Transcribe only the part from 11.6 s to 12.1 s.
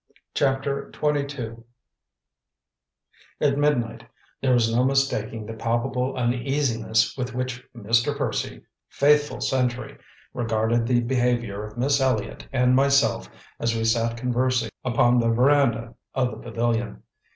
of Miss